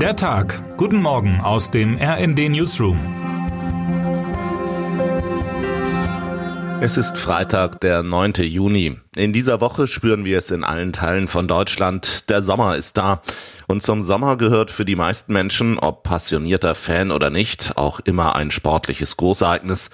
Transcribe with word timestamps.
Der 0.00 0.14
Tag. 0.14 0.62
Guten 0.76 1.00
Morgen 1.00 1.40
aus 1.40 1.70
dem 1.70 1.96
RND 1.96 2.50
Newsroom. 2.50 2.98
Es 6.82 6.98
ist 6.98 7.16
Freitag, 7.16 7.80
der 7.80 8.02
9. 8.02 8.34
Juni. 8.42 8.98
In 9.16 9.32
dieser 9.32 9.62
Woche 9.62 9.86
spüren 9.86 10.26
wir 10.26 10.36
es 10.36 10.50
in 10.50 10.64
allen 10.64 10.92
Teilen 10.92 11.28
von 11.28 11.48
Deutschland. 11.48 12.28
Der 12.28 12.42
Sommer 12.42 12.76
ist 12.76 12.98
da. 12.98 13.22
Und 13.68 13.82
zum 13.82 14.02
Sommer 14.02 14.36
gehört 14.36 14.70
für 14.70 14.84
die 14.84 14.96
meisten 14.96 15.32
Menschen, 15.32 15.78
ob 15.78 16.02
passionierter 16.02 16.74
Fan 16.74 17.10
oder 17.10 17.30
nicht, 17.30 17.78
auch 17.78 17.98
immer 18.00 18.36
ein 18.36 18.50
sportliches 18.50 19.16
Großereignis. 19.16 19.88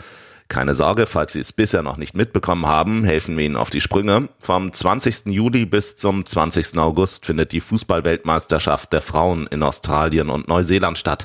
Keine 0.53 0.75
Sorge, 0.75 1.07
falls 1.07 1.33
Sie 1.33 1.41
es 1.41 1.55
bisher 1.55 1.83
noch 1.83 1.97
nicht 1.97 2.15
mitbekommen 2.15 2.67
haben, 2.67 3.05
helfen 3.05 3.39
wir 3.39 3.47
Ihnen 3.47 3.57
auf 3.57 3.71
die 3.71 3.81
Sprünge. 3.81 4.29
Vom 4.39 4.71
20. 4.71 5.33
Juli 5.33 5.65
bis 5.65 5.97
zum 5.97 6.27
20. 6.27 6.77
August 6.77 7.25
findet 7.25 7.53
die 7.53 7.63
Fußballweltmeisterschaft 7.63 8.93
der 8.93 9.01
Frauen 9.01 9.47
in 9.47 9.63
Australien 9.63 10.29
und 10.29 10.49
Neuseeland 10.49 10.99
statt. 10.99 11.25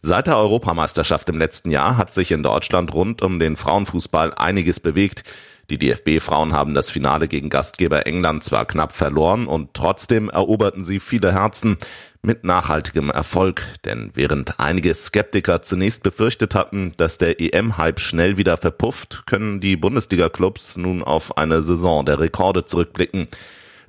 Seit 0.00 0.28
der 0.28 0.38
Europameisterschaft 0.38 1.28
im 1.28 1.36
letzten 1.36 1.70
Jahr 1.70 1.98
hat 1.98 2.14
sich 2.14 2.32
in 2.32 2.42
Deutschland 2.42 2.94
rund 2.94 3.20
um 3.20 3.38
den 3.38 3.56
Frauenfußball 3.56 4.32
einiges 4.32 4.80
bewegt. 4.80 5.24
Die 5.70 5.78
DFB-Frauen 5.78 6.52
haben 6.52 6.74
das 6.74 6.90
Finale 6.90 7.26
gegen 7.26 7.48
Gastgeber 7.48 8.06
England 8.06 8.44
zwar 8.44 8.66
knapp 8.66 8.92
verloren 8.92 9.46
und 9.46 9.74
trotzdem 9.74 10.28
eroberten 10.28 10.84
sie 10.84 11.00
viele 11.00 11.32
Herzen 11.32 11.78
mit 12.22 12.44
nachhaltigem 12.44 13.10
Erfolg. 13.10 13.62
Denn 13.84 14.10
während 14.14 14.60
einige 14.60 14.94
Skeptiker 14.94 15.62
zunächst 15.62 16.02
befürchtet 16.02 16.54
hatten, 16.54 16.92
dass 16.96 17.18
der 17.18 17.40
EM-Hype 17.40 18.00
schnell 18.00 18.36
wieder 18.36 18.56
verpufft, 18.56 19.24
können 19.26 19.60
die 19.60 19.76
Bundesliga-Clubs 19.76 20.76
nun 20.76 21.02
auf 21.02 21.38
eine 21.38 21.62
Saison 21.62 22.04
der 22.04 22.20
Rekorde 22.20 22.64
zurückblicken. 22.64 23.28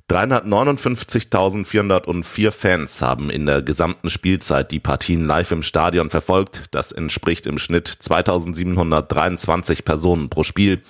359.404 0.08 2.52
Fans 2.52 3.02
haben 3.02 3.28
in 3.28 3.44
der 3.44 3.62
gesamten 3.62 4.08
Spielzeit 4.08 4.70
die 4.70 4.78
Partien 4.78 5.24
live 5.24 5.50
im 5.50 5.62
Stadion 5.62 6.10
verfolgt. 6.10 6.66
Das 6.70 6.92
entspricht 6.92 7.44
im 7.46 7.58
Schnitt 7.58 7.88
2723 7.88 9.84
Personen 9.84 10.30
pro 10.30 10.44
Spiel. 10.44 10.80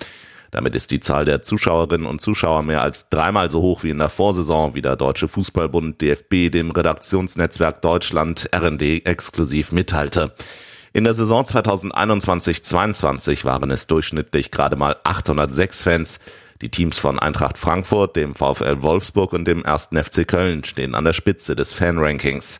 Damit 0.51 0.75
ist 0.75 0.91
die 0.91 0.99
Zahl 0.99 1.25
der 1.25 1.41
Zuschauerinnen 1.41 2.07
und 2.07 2.21
Zuschauer 2.21 2.63
mehr 2.63 2.81
als 2.81 3.09
dreimal 3.09 3.51
so 3.51 3.61
hoch 3.61 3.83
wie 3.83 3.89
in 3.89 3.97
der 3.97 4.09
Vorsaison, 4.09 4.75
wie 4.75 4.81
der 4.81 4.95
Deutsche 4.95 5.27
Fußballbund 5.27 6.01
DFB 6.01 6.51
dem 6.51 6.71
Redaktionsnetzwerk 6.71 7.81
Deutschland 7.81 8.49
RND 8.55 9.05
exklusiv 9.05 9.71
mitteilte. 9.71 10.33
In 10.93 11.03
der 11.03 11.13
Saison 11.13 11.43
2021-22 11.43 13.43
waren 13.43 13.71
es 13.71 13.87
durchschnittlich 13.87 14.51
gerade 14.51 14.75
mal 14.75 14.95
806 15.03 15.83
Fans. 15.83 16.19
Die 16.61 16.69
Teams 16.69 16.97
von 16.97 17.19
Eintracht 17.19 17.57
Frankfurt, 17.57 18.15
dem 18.15 18.33
VfL 18.33 18.81
Wolfsburg 18.81 19.33
und 19.33 19.45
dem 19.45 19.63
1. 19.63 19.89
FC 19.93 20.27
Köln 20.27 20.63
stehen 20.63 20.95
an 20.95 21.03
der 21.03 21.13
Spitze 21.13 21.55
des 21.55 21.71
Fanrankings. 21.71 22.59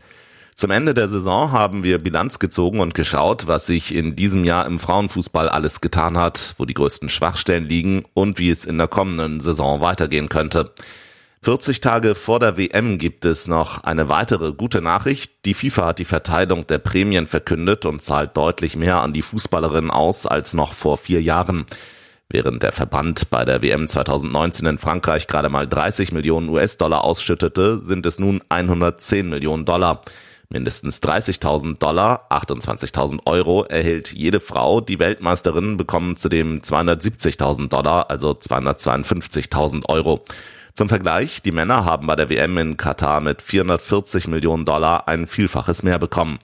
Zum 0.59 0.72
Ende 0.72 0.95
der 0.95 1.08
Saison 1.08 1.52
haben 1.52 1.83
wir 1.83 2.00
Bilanz 2.00 2.39
gezogen 2.39 2.80
und 2.80 2.95
geschaut, 2.95 3.45
was 3.45 3.67
sich 3.67 3.94
in 3.94 4.16
diesem 4.16 4.44
Jahr 4.44 4.66
im 4.66 4.80
Frauenfußball 4.80 5.49
alles 5.49 5.81
getan 5.81 6.17
hat, 6.17 6.55
wo 6.58 6.66
die 6.66 6.73
größten 6.73 7.09
Schwachstellen 7.09 7.66
liegen 7.66 8.05
und 8.16 8.39
wie 8.39 8.49
es 8.49 8.66
in 8.66 8.80
der 8.80 8.88
kommenden 8.88 9.39
Saison 9.39 9.81
weitergehen 9.81 10.30
könnte. 10.30 10.72
40 11.44 11.80
Tage 11.80 12.16
vor 12.16 12.39
der 12.39 12.58
WM 12.58 12.97
gibt 12.97 13.23
es 13.23 13.47
noch 13.47 13.83
eine 13.83 14.09
weitere 14.09 14.52
gute 14.52 14.81
Nachricht. 14.81 15.45
Die 15.45 15.53
FIFA 15.53 15.89
hat 15.89 15.99
die 15.99 16.05
Verteilung 16.05 16.66
der 16.66 16.80
Prämien 16.80 17.27
verkündet 17.27 17.86
und 17.86 18.02
zahlt 18.02 18.36
deutlich 18.36 18.75
mehr 18.75 19.03
an 19.03 19.14
die 19.14 19.21
Fußballerinnen 19.21 19.92
aus 19.92 20.25
als 20.25 20.55
noch 20.55 20.73
vor 20.73 20.97
vier 20.97 21.21
Jahren. 21.21 21.67
Während 22.30 22.64
der 22.64 22.71
Verband 22.71 23.30
bei 23.30 23.45
der 23.45 23.61
WM 23.61 23.88
2019 23.88 24.66
in 24.66 24.77
Frankreich 24.80 25.27
gerade 25.27 25.49
mal 25.49 25.67
30 25.67 26.14
Millionen 26.14 26.49
US-Dollar 26.49 27.03
ausschüttete, 27.03 27.81
sind 27.83 28.08
es 28.08 28.17
nun 28.17 28.42
110 28.49 29.30
Millionen 29.30 29.64
Dollar. 29.64 30.02
Mindestens 30.49 31.01
30.000 31.03 31.77
Dollar, 31.77 32.27
28.000 32.29 33.25
Euro 33.25 33.63
erhält 33.63 34.13
jede 34.13 34.39
Frau. 34.39 34.79
Die 34.79 34.97
Weltmeisterinnen 34.97 35.75
bekommen 35.75 36.15
zudem 36.15 36.61
270.000 36.61 37.67
Dollar, 37.67 38.09
also 38.09 38.31
252.000 38.31 39.89
Euro. 39.89 40.23
Zum 40.73 40.87
Vergleich, 40.87 41.41
die 41.41 41.52
Männer 41.52 41.83
haben 41.83 42.07
bei 42.07 42.15
der 42.15 42.30
WM 42.30 42.57
in 42.59 42.77
Katar 42.77 43.19
mit 43.19 43.41
440 43.41 44.27
Millionen 44.27 44.63
Dollar 44.63 45.09
ein 45.09 45.27
Vielfaches 45.27 45.83
mehr 45.83 45.99
bekommen. 45.99 46.39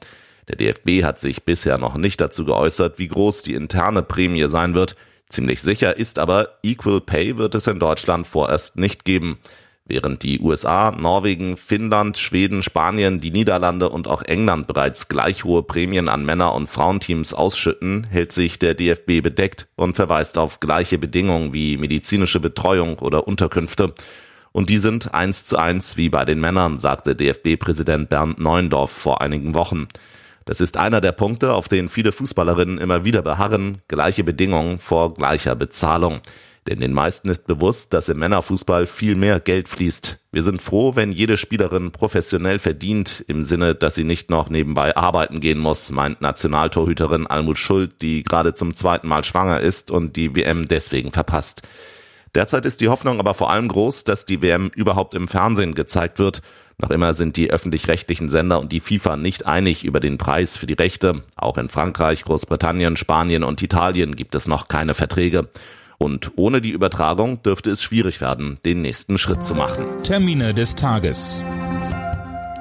Der 0.50 0.58
DFB 0.58 1.06
hat 1.06 1.22
sich 1.22 1.44
bisher 1.44 1.78
noch 1.78 1.96
nicht 1.96 2.20
dazu 2.20 2.44
geäußert, 2.44 3.00
wie 3.00 3.08
groß 3.08 3.44
die 3.44 3.54
interne 3.54 4.04
Prämie 4.04 4.50
sein 4.50 4.74
wird. 4.74 4.98
Ziemlich 5.30 5.62
sicher 5.62 5.98
ist 5.98 6.20
aber, 6.20 6.60
Equal 6.62 7.00
Pay 7.00 7.38
wird 7.38 7.56
es 7.56 7.68
in 7.68 7.80
Deutschland 7.80 8.28
vorerst 8.28 8.78
nicht 8.78 9.06
geben. 9.06 9.38
Während 9.86 10.24
die 10.24 10.40
USA, 10.40 10.92
Norwegen, 10.92 11.58
Finnland, 11.58 12.18
Schweden, 12.18 12.64
Spanien, 12.64 13.20
die 13.20 13.32
Niederlande 13.32 13.90
und 13.90 14.08
auch 14.08 14.22
England 14.22 14.66
bereits 14.66 15.10
gleich 15.10 15.44
hohe 15.44 15.62
Prämien 15.62 16.08
an 16.08 16.24
Männer- 16.24 16.56
und 16.56 16.68
Frauenteams 16.68 17.34
ausschütten, 17.34 18.06
hält 18.06 18.32
sich 18.32 18.60
der 18.60 18.76
DFB 18.76 19.22
bedeckt 19.22 19.68
und 19.76 19.98
verweist 19.98 20.38
auf 20.38 20.62
gleiche 20.62 20.98
Bedingungen 20.98 21.52
wie 21.52 21.76
medizinische 21.76 22.40
Betreuung 22.40 23.00
oder 23.00 23.28
Unterkünfte. 23.28 23.94
Und 24.54 24.70
die 24.70 24.78
sind 24.78 25.14
eins 25.14 25.44
zu 25.44 25.58
eins 25.58 25.98
wie 25.98 26.08
bei 26.08 26.24
den 26.24 26.40
Männern, 26.40 26.80
sagte 26.80 27.14
DFB-Präsident 27.14 28.08
Bernd 28.08 28.40
Neuendorf 28.40 28.92
vor 28.92 29.20
einigen 29.20 29.54
Wochen. 29.54 29.90
Das 30.46 30.62
ist 30.62 30.78
einer 30.78 31.02
der 31.02 31.12
Punkte, 31.12 31.54
auf 31.54 31.68
denen 31.68 31.90
viele 31.90 32.14
Fußballerinnen 32.14 32.78
immer 32.78 33.04
wieder 33.04 33.22
beharren, 33.22 33.82
gleiche 33.90 34.24
Bedingungen 34.24 34.78
vor 34.80 35.14
gleicher 35.14 35.56
Bezahlung. 35.56 36.22
Denn 36.68 36.80
den 36.80 36.94
meisten 36.94 37.28
ist 37.28 37.46
bewusst, 37.46 37.94
dass 37.94 38.08
im 38.08 38.20
Männerfußball 38.20 38.88
viel 38.88 39.16
mehr 39.16 39.40
Geld 39.42 39.68
fließt. 39.68 40.20
Wir 40.32 40.44
sind 40.44 40.62
froh, 40.62 40.96
wenn 40.96 41.12
jede 41.12 41.36
Spielerin 41.38 41.92
professionell 41.92 42.58
verdient, 42.58 43.24
im 43.28 43.44
Sinne, 43.44 43.76
dass 43.76 43.96
sie 43.96 44.06
nicht 44.06 44.30
noch 44.30 44.50
nebenbei 44.50 44.96
arbeiten 44.96 45.42
gehen 45.42 45.60
muss, 45.60 45.92
meint 45.92 46.22
Nationaltorhüterin 46.22 47.28
Almut 47.28 47.58
Schuld, 47.58 48.02
die 48.02 48.24
gerade 48.24 48.54
zum 48.54 48.76
zweiten 48.76 49.08
Mal 49.08 49.26
schwanger 49.26 49.60
ist 49.60 49.92
und 49.92 50.16
die 50.16 50.36
WM 50.36 50.68
deswegen 50.68 51.12
verpasst. 51.12 51.64
Derzeit 52.34 52.66
ist 52.66 52.82
die 52.82 52.90
Hoffnung 52.90 53.20
aber 53.20 53.34
vor 53.34 53.52
allem 53.52 53.68
groß, 53.68 54.06
dass 54.06 54.26
die 54.26 54.42
WM 54.42 54.72
überhaupt 54.74 55.14
im 55.14 55.28
Fernsehen 55.28 55.76
gezeigt 55.76 56.18
wird. 56.18 56.42
Noch 56.80 56.90
immer 56.90 57.14
sind 57.14 57.38
die 57.38 57.52
öffentlich-rechtlichen 57.52 58.30
Sender 58.30 58.60
und 58.60 58.72
die 58.72 58.80
FIFA 58.80 59.18
nicht 59.18 59.46
einig 59.46 59.84
über 59.84 60.00
den 60.00 60.18
Preis 60.18 60.58
für 60.58 60.66
die 60.66 60.74
Rechte. 60.74 61.24
Auch 61.36 61.58
in 61.58 61.70
Frankreich, 61.70 62.24
Großbritannien, 62.24 62.98
Spanien 62.98 63.44
und 63.44 63.62
Italien 63.62 64.16
gibt 64.16 64.34
es 64.34 64.48
noch 64.48 64.68
keine 64.68 64.96
Verträge. 64.96 65.50
Und 66.04 66.34
ohne 66.36 66.60
die 66.60 66.72
Übertragung 66.72 67.42
dürfte 67.44 67.72
es 67.72 67.82
schwierig 67.82 68.20
werden, 68.20 68.58
den 68.66 68.82
nächsten 68.82 69.18
Schritt 69.18 69.42
zu 69.42 69.56
machen. 69.56 69.86
Termine 70.04 70.54
des 70.54 70.76
Tages. 70.76 71.46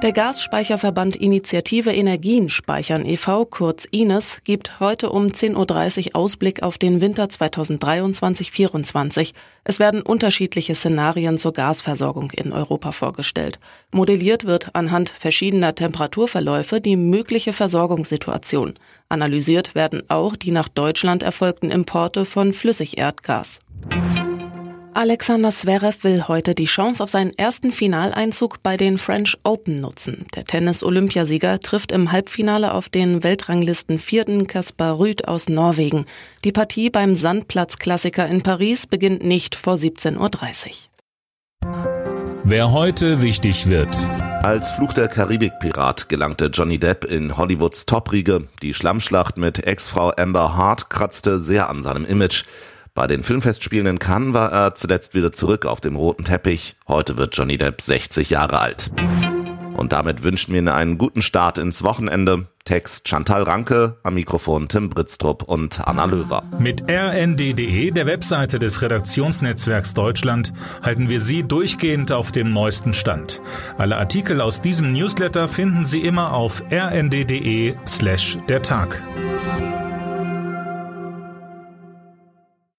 Der 0.03 0.11
Gasspeicherverband 0.11 1.15
Initiative 1.15 1.91
Energien 1.93 2.49
Speichern 2.49 3.05
e.V., 3.05 3.45
kurz 3.45 3.85
INES, 3.85 4.41
gibt 4.43 4.81
heute 4.81 5.11
um 5.11 5.27
10.30 5.27 6.07
Uhr 6.07 6.15
Ausblick 6.17 6.61
auf 6.61 6.77
den 6.77 6.99
Winter 6.99 7.23
2023-24. 7.23 9.31
Es 9.63 9.79
werden 9.79 10.01
unterschiedliche 10.01 10.75
Szenarien 10.75 11.37
zur 11.37 11.53
Gasversorgung 11.53 12.31
in 12.31 12.51
Europa 12.51 12.91
vorgestellt. 12.91 13.59
Modelliert 13.93 14.43
wird 14.43 14.75
anhand 14.75 15.07
verschiedener 15.07 15.73
Temperaturverläufe 15.73 16.81
die 16.81 16.97
mögliche 16.97 17.53
Versorgungssituation. 17.53 18.73
Analysiert 19.07 19.73
werden 19.73 20.03
auch 20.09 20.35
die 20.35 20.51
nach 20.51 20.67
Deutschland 20.67 21.23
erfolgten 21.23 21.71
Importe 21.71 22.25
von 22.25 22.51
Flüssigerdgas. 22.51 23.59
Alexander 24.95 25.49
Zverev 25.49 26.03
will 26.03 26.27
heute 26.27 26.53
die 26.53 26.65
Chance 26.65 27.03
auf 27.03 27.09
seinen 27.09 27.31
ersten 27.35 27.71
Finaleinzug 27.71 28.61
bei 28.61 28.77
den 28.77 28.99
French 28.99 29.37
Open 29.43 29.81
nutzen. 29.81 30.27
Der 30.35 30.43
Tennis-Olympiasieger 30.43 31.59
trifft 31.59 31.91
im 31.91 32.11
Halbfinale 32.11 32.73
auf 32.73 32.89
den 32.89 33.23
Weltranglisten 33.23 33.97
vierten 33.97 34.45
Kaspar 34.45 34.99
Rüth 34.99 35.27
aus 35.27 35.49
Norwegen. 35.49 36.05
Die 36.43 36.51
Partie 36.51 36.91
beim 36.91 37.15
Sandplatz-Klassiker 37.15 38.27
in 38.27 38.43
Paris 38.43 38.85
beginnt 38.85 39.23
nicht 39.23 39.55
vor 39.55 39.75
17.30 39.75 40.19
Uhr. 40.19 40.29
Wer 42.43 42.71
heute 42.71 43.21
wichtig 43.23 43.67
wird. 43.69 43.97
Als 44.43 44.69
Fluch 44.71 44.93
der 44.93 45.07
Karibik-Pirat 45.07 46.09
gelangte 46.09 46.47
Johnny 46.47 46.77
Depp 46.77 47.05
in 47.05 47.37
Hollywoods 47.37 47.85
Top-Riege. 47.85 48.49
Die 48.61 48.73
Schlammschlacht 48.73 49.37
mit 49.37 49.65
Ex-Frau 49.65 50.11
Amber 50.17 50.55
Hart 50.55 50.89
kratzte 50.89 51.39
sehr 51.39 51.69
an 51.69 51.81
seinem 51.81 52.05
Image. 52.05 52.43
Bei 52.95 53.07
den 53.07 53.23
Filmfestspielen 53.23 53.87
in 53.87 53.99
Cannes 53.99 54.35
war 54.35 54.51
er 54.51 54.75
zuletzt 54.75 55.15
wieder 55.15 55.31
zurück 55.31 55.65
auf 55.65 55.81
dem 55.81 55.95
roten 55.95 56.25
Teppich. 56.25 56.75
Heute 56.87 57.17
wird 57.17 57.35
Johnny 57.35 57.57
Depp 57.57 57.81
60 57.81 58.29
Jahre 58.29 58.59
alt. 58.59 58.91
Und 59.75 59.93
damit 59.93 60.21
wünschen 60.21 60.53
wir 60.53 60.59
Ihnen 60.59 60.67
einen 60.67 60.99
guten 60.99 61.23
Start 61.23 61.57
ins 61.57 61.83
Wochenende. 61.83 62.47
Text 62.65 63.09
Chantal 63.09 63.43
Ranke, 63.43 63.97
am 64.03 64.13
Mikrofon 64.13 64.67
Tim 64.69 64.91
Britztrup 64.91 65.41
und 65.41 65.85
Anna 65.85 66.05
Löwer. 66.05 66.43
Mit 66.59 66.83
rnd.de, 66.87 67.89
der 67.89 68.05
Webseite 68.05 68.59
des 68.59 68.83
Redaktionsnetzwerks 68.83 69.95
Deutschland, 69.95 70.53
halten 70.83 71.09
wir 71.09 71.19
Sie 71.19 71.41
durchgehend 71.41 72.11
auf 72.11 72.31
dem 72.31 72.51
neuesten 72.51 72.93
Stand. 72.93 73.41
Alle 73.79 73.97
Artikel 73.97 74.39
aus 74.39 74.61
diesem 74.61 74.93
Newsletter 74.93 75.47
finden 75.47 75.83
Sie 75.83 76.01
immer 76.01 76.31
auf 76.31 76.63
rnd.de 76.71 77.73
slash 77.87 78.37
der 78.47 78.61
Tag. 78.61 79.01